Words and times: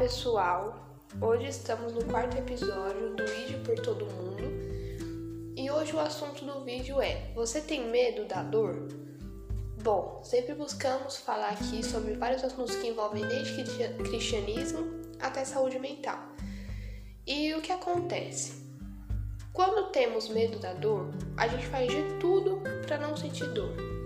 pessoal! 0.00 0.96
Hoje 1.20 1.48
estamos 1.48 1.92
no 1.92 2.02
quarto 2.06 2.34
episódio 2.38 3.14
do 3.14 3.26
vídeo 3.26 3.62
por 3.62 3.78
todo 3.80 4.06
mundo 4.06 4.44
e 5.54 5.70
hoje 5.70 5.94
o 5.94 6.00
assunto 6.00 6.42
do 6.42 6.64
vídeo 6.64 7.02
é: 7.02 7.30
Você 7.34 7.60
tem 7.60 7.90
medo 7.90 8.24
da 8.24 8.42
dor? 8.42 8.88
Bom, 9.82 10.22
sempre 10.24 10.54
buscamos 10.54 11.18
falar 11.18 11.50
aqui 11.50 11.84
sobre 11.84 12.14
vários 12.14 12.42
assuntos 12.42 12.76
que 12.76 12.88
envolvem 12.88 13.26
desde 13.26 13.62
cristianismo 14.02 15.02
até 15.20 15.44
saúde 15.44 15.78
mental. 15.78 16.18
E 17.26 17.52
o 17.52 17.60
que 17.60 17.70
acontece? 17.70 18.54
Quando 19.52 19.90
temos 19.90 20.30
medo 20.30 20.58
da 20.58 20.72
dor, 20.72 21.10
a 21.36 21.46
gente 21.46 21.66
faz 21.66 21.88
de 21.88 22.02
tudo 22.18 22.62
para 22.86 22.96
não 22.96 23.14
sentir 23.14 23.52
dor. 23.52 23.99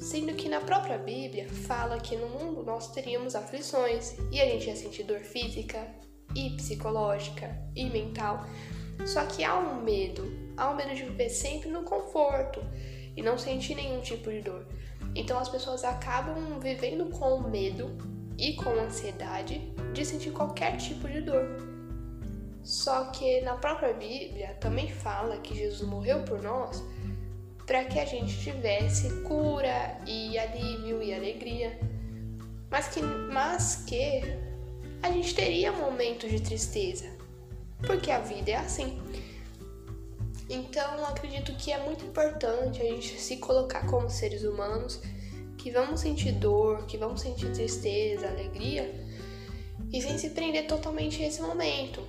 Sendo 0.00 0.32
que 0.34 0.48
na 0.48 0.60
própria 0.60 0.96
Bíblia 0.96 1.46
fala 1.46 2.00
que 2.00 2.16
no 2.16 2.26
mundo 2.26 2.62
nós 2.62 2.90
teríamos 2.90 3.34
aflições 3.34 4.16
e 4.32 4.40
a 4.40 4.46
gente 4.46 4.66
ia 4.66 4.74
sentir 4.74 5.02
dor 5.02 5.20
física 5.20 5.86
e 6.34 6.56
psicológica 6.56 7.54
e 7.76 7.84
mental. 7.84 8.46
Só 9.04 9.26
que 9.26 9.44
há 9.44 9.58
um 9.58 9.82
medo, 9.82 10.24
há 10.56 10.70
um 10.70 10.76
medo 10.76 10.94
de 10.94 11.04
viver 11.04 11.28
sempre 11.28 11.68
no 11.68 11.82
conforto 11.82 12.62
e 13.14 13.20
não 13.20 13.36
sentir 13.36 13.74
nenhum 13.74 14.00
tipo 14.00 14.30
de 14.30 14.40
dor. 14.40 14.66
Então 15.14 15.38
as 15.38 15.50
pessoas 15.50 15.84
acabam 15.84 16.58
vivendo 16.58 17.10
com 17.10 17.42
medo 17.50 17.90
e 18.38 18.54
com 18.54 18.70
ansiedade 18.70 19.60
de 19.92 20.04
sentir 20.04 20.30
qualquer 20.30 20.78
tipo 20.78 21.06
de 21.08 21.20
dor. 21.20 21.46
Só 22.62 23.10
que 23.10 23.42
na 23.42 23.56
própria 23.56 23.92
Bíblia 23.92 24.54
também 24.60 24.90
fala 24.90 25.36
que 25.38 25.54
Jesus 25.54 25.86
morreu 25.86 26.22
por 26.22 26.42
nós 26.42 26.82
para 27.70 27.84
que 27.84 28.00
a 28.00 28.04
gente 28.04 28.36
tivesse 28.36 29.22
cura 29.22 29.96
e 30.04 30.36
alívio 30.36 31.00
e 31.00 31.14
alegria. 31.14 31.78
Mas 32.68 32.88
que, 32.88 33.00
mas 33.00 33.84
que 33.86 34.22
a 35.00 35.08
gente 35.12 35.32
teria 35.36 35.70
momentos 35.70 36.28
de 36.28 36.40
tristeza, 36.40 37.08
porque 37.86 38.10
a 38.10 38.18
vida 38.18 38.50
é 38.50 38.56
assim. 38.56 39.00
Então, 40.48 41.04
acredito 41.04 41.54
que 41.54 41.70
é 41.70 41.78
muito 41.84 42.04
importante 42.04 42.82
a 42.82 42.84
gente 42.86 43.20
se 43.20 43.36
colocar 43.36 43.86
como 43.86 44.10
seres 44.10 44.42
humanos 44.42 45.00
que 45.56 45.70
vamos 45.70 46.00
sentir 46.00 46.32
dor, 46.32 46.86
que 46.86 46.98
vamos 46.98 47.20
sentir 47.20 47.52
tristeza, 47.52 48.26
alegria, 48.26 48.92
e 49.92 50.02
sem 50.02 50.18
se 50.18 50.30
prender 50.30 50.66
totalmente 50.66 51.22
a 51.22 51.28
esse 51.28 51.40
momento. 51.40 52.02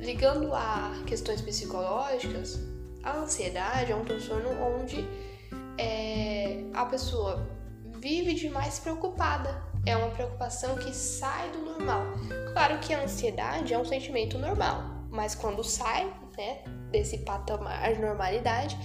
Ligando 0.00 0.54
a 0.54 1.02
questões 1.06 1.40
psicológicas, 1.40 2.73
a 3.04 3.18
ansiedade 3.18 3.92
é 3.92 3.96
um 3.96 4.04
transtorno 4.04 4.50
onde 4.50 5.06
é, 5.78 6.64
a 6.72 6.86
pessoa 6.86 7.46
vive 7.98 8.34
demais 8.34 8.78
preocupada. 8.78 9.62
É 9.86 9.94
uma 9.94 10.10
preocupação 10.10 10.76
que 10.76 10.94
sai 10.94 11.50
do 11.50 11.58
normal. 11.58 12.02
Claro 12.52 12.78
que 12.78 12.94
a 12.94 13.02
ansiedade 13.02 13.74
é 13.74 13.78
um 13.78 13.84
sentimento 13.84 14.38
normal, 14.38 14.82
mas 15.10 15.34
quando 15.34 15.62
sai 15.62 16.10
né, 16.36 16.62
desse 16.90 17.18
patamar 17.18 17.92
de 17.92 18.00
normalidade, 18.00 18.78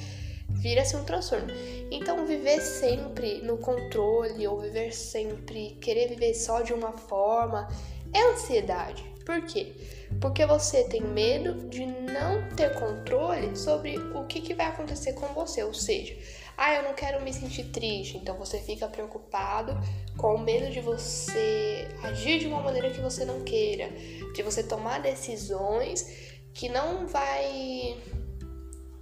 vira-se 0.50 0.98
um 0.98 1.06
transtorno. 1.06 1.48
Então, 1.90 2.26
viver 2.26 2.60
sempre 2.60 3.42
no 3.42 3.58
controle 3.58 4.46
ou 4.46 4.60
viver 4.60 4.92
sempre, 4.92 5.78
querer 5.82 6.10
viver 6.10 6.34
só 6.34 6.62
de 6.62 6.74
uma 6.74 6.92
forma, 6.92 7.70
é 8.14 8.22
ansiedade. 8.34 9.06
Por 9.30 9.44
quê? 9.44 9.76
Porque 10.20 10.44
você 10.44 10.86
tem 10.86 11.02
medo 11.02 11.70
de 11.70 11.86
não 11.86 12.50
ter 12.56 12.74
controle 12.74 13.56
sobre 13.56 13.96
o 13.96 14.26
que, 14.26 14.42
que 14.42 14.56
vai 14.56 14.66
acontecer 14.66 15.14
com 15.14 15.28
você. 15.36 15.64
Ou 15.64 15.72
seja, 15.72 16.18
ah, 16.58 16.74
eu 16.74 16.82
não 16.82 16.96
quero 16.96 17.22
me 17.22 17.32
sentir 17.32 17.66
triste. 17.66 18.18
Então 18.18 18.36
você 18.40 18.58
fica 18.58 18.88
preocupado 18.88 19.78
com 20.18 20.36
medo 20.40 20.72
de 20.72 20.82
você 20.82 21.88
agir 22.02 22.40
de 22.40 22.48
uma 22.48 22.60
maneira 22.60 22.90
que 22.90 23.00
você 23.00 23.24
não 23.24 23.44
queira, 23.44 23.92
de 24.34 24.42
você 24.42 24.64
tomar 24.64 25.00
decisões 25.00 26.40
que 26.52 26.68
não 26.68 27.06
vai 27.06 28.02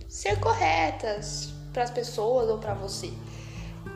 ser 0.09 0.37
corretas 0.41 1.53
para 1.71 1.83
as 1.83 1.89
pessoas 1.89 2.49
ou 2.49 2.57
para 2.57 2.73
você. 2.73 3.13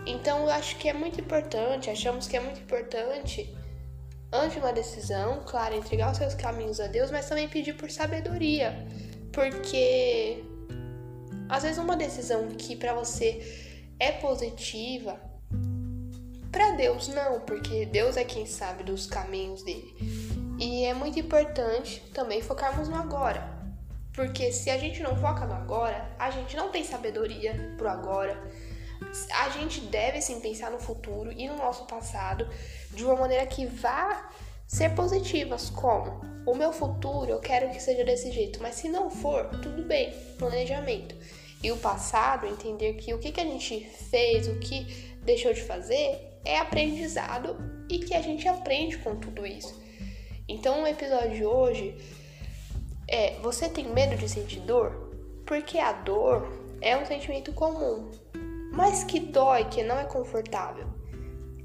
Então 0.06 0.44
eu 0.44 0.50
acho 0.52 0.78
que 0.78 0.88
é 0.88 0.94
muito 0.94 1.20
importante, 1.20 1.90
achamos 1.90 2.26
que 2.26 2.38
é 2.38 2.40
muito 2.40 2.62
importante 2.62 3.54
antes 4.32 4.54
de 4.54 4.60
uma 4.60 4.72
decisão, 4.72 5.44
claro, 5.46 5.76
entregar 5.76 6.12
os 6.12 6.18
seus 6.18 6.34
caminhos 6.34 6.80
a 6.80 6.88
Deus, 6.88 7.12
mas 7.12 7.28
também 7.28 7.50
pedir 7.50 7.74
por 7.74 7.90
sabedoria, 7.92 8.88
porque 9.34 10.44
às 11.50 11.64
vezes 11.64 11.78
uma 11.78 11.96
decisão 11.96 12.48
que 12.50 12.76
para 12.76 12.94
você 12.94 13.42
é 14.00 14.12
positiva, 14.12 15.20
para 16.52 16.72
Deus 16.72 17.08
não, 17.08 17.42
porque 17.42 17.86
Deus 17.86 18.18
é 18.18 18.24
quem 18.24 18.46
sabe 18.46 18.84
dos 18.84 19.06
caminhos 19.06 19.64
dele. 19.64 19.96
E 20.60 20.86
é 20.86 20.94
muito 20.94 21.20
importante 21.20 22.02
também 22.14 22.42
focarmos 22.42 22.88
no 22.88 22.96
agora. 22.96 23.60
Porque 24.14 24.52
se 24.52 24.70
a 24.70 24.78
gente 24.78 25.02
não 25.02 25.16
foca 25.16 25.46
no 25.46 25.54
agora, 25.54 26.14
a 26.20 26.30
gente 26.30 26.56
não 26.56 26.70
tem 26.70 26.84
sabedoria 26.84 27.74
pro 27.78 27.88
agora. 27.88 28.38
A 29.34 29.50
gente 29.50 29.82
deve 29.82 30.22
sim 30.22 30.40
pensar 30.40 30.72
no 30.72 30.80
futuro 30.80 31.32
e 31.32 31.48
no 31.48 31.58
nosso 31.58 31.86
passado 31.86 32.48
de 32.92 33.04
uma 33.04 33.16
maneira 33.16 33.46
que 33.46 33.66
vá 33.66 34.30
ser 34.68 34.96
positivas, 34.96 35.70
como 35.70 36.22
o 36.46 36.56
meu 36.56 36.72
futuro 36.72 37.30
eu 37.30 37.40
quero 37.40 37.70
que 37.70 37.82
seja 37.82 38.04
desse 38.04 38.32
jeito, 38.32 38.62
mas 38.62 38.76
se 38.76 38.90
não 38.90 39.10
for, 39.10 39.50
tudo 39.62 39.84
bem, 39.84 40.14
planejamento. 40.38 41.16
E 41.64 41.72
o 41.72 41.78
passado, 41.78 42.48
entender 42.48 42.94
que 42.94 43.14
o 43.14 43.20
que, 43.20 43.32
que 43.32 43.40
a 43.40 43.46
gente 43.46 43.86
fez, 44.10 44.48
o 44.48 44.58
que 44.60 44.86
deixou 45.24 45.54
de 45.54 45.62
fazer, 45.62 46.40
é 46.44 46.58
aprendizado 46.58 47.56
e 47.88 48.00
que 48.00 48.16
a 48.16 48.22
gente 48.22 48.48
aprende 48.48 48.98
com 48.98 49.16
tudo 49.16 49.46
isso. 49.46 49.80
Então, 50.48 50.84
o 50.84 50.88
episódio 50.88 51.36
de 51.36 51.46
hoje 51.46 51.96
é: 53.08 53.36
você 53.42 53.70
tem 53.70 53.88
medo 53.88 54.16
de 54.16 54.28
sentir 54.28 54.62
dor? 54.62 55.12
Porque 55.46 55.78
a 55.78 55.92
dor 55.92 56.52
é 56.82 56.98
um 56.98 57.06
sentimento 57.06 57.54
comum, 57.54 58.10
mas 58.72 59.04
que 59.04 59.20
dói, 59.20 59.66
que 59.66 59.84
não 59.84 60.00
é 60.00 60.06
confortável. 60.06 60.88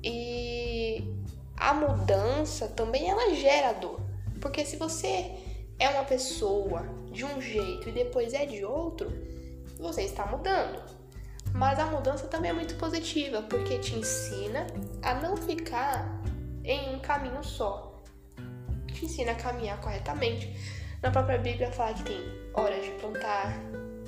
E 0.03 1.15
a 1.57 1.73
mudança 1.73 2.69
também 2.69 3.09
ela 3.09 3.35
gera 3.35 3.73
dor. 3.73 4.01
Porque 4.41 4.65
se 4.65 4.77
você 4.77 5.31
é 5.79 5.89
uma 5.89 6.05
pessoa 6.05 6.83
de 7.11 7.25
um 7.25 7.41
jeito 7.41 7.89
e 7.89 7.93
depois 7.93 8.35
é 8.35 8.45
de 8.45 8.65
outro, 8.65 9.11
você 9.79 10.03
está 10.03 10.27
mudando. 10.27 10.83
Mas 11.55 11.79
a 11.79 11.87
mudança 11.87 12.27
também 12.27 12.51
é 12.51 12.55
muito 12.55 12.75
positiva, 12.77 13.41
porque 13.43 13.79
te 13.79 13.95
ensina 13.95 14.67
a 15.03 15.15
não 15.15 15.37
ficar 15.37 16.21
em 16.65 16.95
um 16.95 16.99
caminho 16.99 17.43
só. 17.43 18.03
Te 18.93 19.05
ensina 19.07 19.33
a 19.33 19.37
caminhar 19.37 19.81
corretamente. 19.81 20.55
Na 21.03 21.11
própria 21.11 21.39
Bíblia 21.39 21.71
fala 21.73 21.95
que 21.95 22.03
tem 22.03 22.21
horas 22.53 22.85
de 22.85 22.91
plantar, 22.93 23.59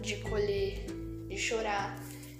de 0.00 0.16
colher, 0.16 0.84
de 1.28 1.36
chorar, 1.38 1.96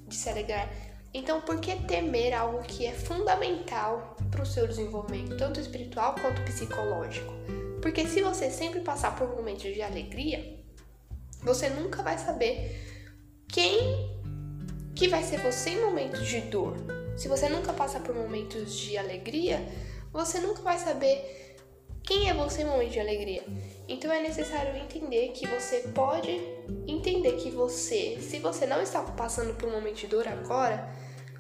de 0.09 0.17
se 0.17 0.29
alegrar. 0.29 0.69
Então, 1.13 1.41
por 1.41 1.61
que 1.61 1.75
temer 1.85 2.35
algo 2.35 2.63
que 2.63 2.87
é 2.87 2.93
fundamental 2.93 4.17
para 4.31 4.43
o 4.43 4.47
seu 4.47 4.67
desenvolvimento, 4.67 5.37
tanto 5.37 5.61
espiritual 5.61 6.15
quanto 6.21 6.43
psicológico? 6.43 7.33
Porque 7.81 8.07
se 8.07 8.23
você 8.23 8.51
sempre 8.51 8.81
passar 8.81 9.17
por 9.17 9.29
momentos 9.29 9.73
de 9.73 9.81
alegria, 9.81 10.59
você 11.43 11.71
nunca 11.71 12.03
vai 12.03 12.19
saber 12.19 12.77
quem 13.49 14.19
que 14.95 15.09
vai 15.09 15.23
ser 15.23 15.39
você 15.39 15.71
em 15.71 15.81
momentos 15.81 16.27
de 16.27 16.41
dor. 16.43 16.77
Se 17.17 17.29
você 17.29 17.49
nunca 17.49 17.73
passar 17.73 18.01
por 18.03 18.15
momentos 18.15 18.75
de 18.75 18.99
alegria, 18.99 19.65
você 20.13 20.41
nunca 20.41 20.61
vai 20.61 20.79
saber 20.79 21.48
quem 22.09 22.31
é 22.31 22.33
você 22.33 22.63
em 22.63 22.65
momento 22.65 22.93
de 22.93 23.01
alegria? 23.01 23.45
Então 23.87 24.11
é 24.11 24.23
necessário 24.23 24.75
entender 24.75 25.29
que 25.33 25.47
você 25.47 25.81
pode 25.95 26.41
entender 26.87 27.33
que 27.33 27.51
você, 27.51 28.17
se 28.19 28.39
você 28.39 28.65
não 28.65 28.81
está 28.81 29.03
passando 29.03 29.53
por 29.53 29.69
um 29.69 29.73
momento 29.73 29.97
de 29.97 30.07
dor 30.07 30.27
agora, 30.27 30.89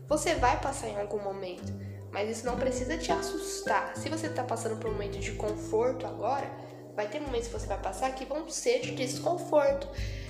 você 0.06 0.35
vai 0.35 0.61
passar 0.61 0.88
em 0.88 1.00
algum 1.00 1.23
momento. 1.23 1.73
Mas 2.12 2.29
isso 2.29 2.44
não 2.44 2.59
precisa 2.59 2.99
te 2.99 3.11
assustar. 3.11 3.97
Se 3.97 4.11
você 4.11 4.26
está 4.26 4.44
passando 4.44 4.79
por 4.79 4.91
um 4.91 4.93
momento 4.93 5.19
de 5.19 5.32
conforto 5.32 6.06
agora, 6.06 6.50
vai 6.94 7.09
ter 7.09 7.19
momentos 7.19 7.49
que 7.49 7.59
você 7.59 7.67
vai 7.67 7.81
passar 7.81 8.14
que 8.14 8.26
vão 8.26 8.47
ser 8.50 8.81
de 8.81 8.94
desconforto, 8.94 9.88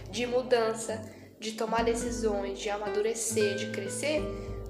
de 0.09 0.25
mudança, 0.25 1.05
de 1.41 1.53
tomar 1.53 1.83
decisões, 1.83 2.61
de 2.61 2.71
amadurecer, 2.71 3.57
de 3.57 3.73
crescer, 3.73 4.23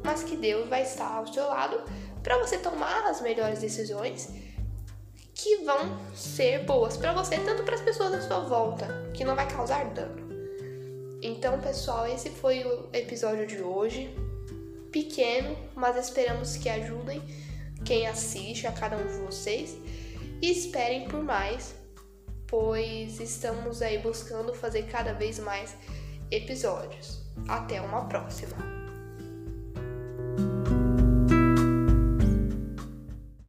mas 0.03 0.23
que 0.23 0.35
Deus 0.35 0.67
vai 0.67 0.85
estar 0.85 1.14
ao 1.14 1.26
seu 1.26 1.47
lado 1.47 1.82
para 2.23 2.38
você 2.38 2.56
tomar 2.56 3.06
as 3.06 3.21
melhores 3.21 3.59
decisões 3.59 4.48
que 5.49 5.65
vão 5.65 5.99
ser 6.15 6.65
boas 6.65 6.99
para 6.99 7.15
você, 7.15 7.39
tanto 7.39 7.62
para 7.62 7.75
as 7.75 7.81
pessoas 7.81 8.12
à 8.12 8.21
sua 8.21 8.41
volta, 8.41 8.87
que 9.15 9.25
não 9.25 9.35
vai 9.35 9.49
causar 9.49 9.83
dano. 9.95 10.29
Então, 11.23 11.59
pessoal, 11.59 12.06
esse 12.06 12.29
foi 12.29 12.65
o 12.65 12.91
episódio 12.93 13.47
de 13.47 13.62
hoje. 13.62 14.15
Pequeno, 14.93 15.56
mas 15.75 15.97
esperamos 15.97 16.56
que 16.56 16.69
ajudem 16.69 17.23
quem 17.83 18.06
assiste, 18.06 18.67
a 18.67 18.73
cada 18.73 18.99
um 18.99 19.06
de 19.06 19.15
vocês. 19.25 19.75
E 20.43 20.50
esperem 20.50 21.09
por 21.09 21.25
mais, 21.25 21.75
pois 22.47 23.19
estamos 23.19 23.81
aí 23.81 23.97
buscando 23.99 24.55
fazer 24.55 24.83
cada 24.83 25.15
vez 25.15 25.39
mais 25.39 25.75
episódios. 26.31 27.23
Até 27.49 27.81
uma 27.81 28.06
próxima! 28.06 28.77